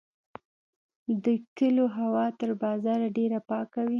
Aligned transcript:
د 1.23 1.25
کلیو 1.57 1.87
هوا 1.97 2.25
تر 2.39 2.49
بازار 2.63 2.99
ډیره 3.17 3.39
پاکه 3.49 3.79
وي. 3.83 3.89